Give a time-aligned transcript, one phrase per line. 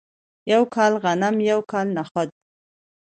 [0.51, 2.29] یو کال غنم یو کال نخود.